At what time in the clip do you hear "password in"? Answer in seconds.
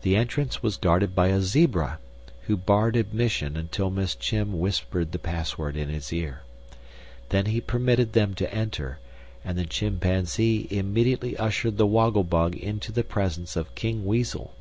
5.18-5.90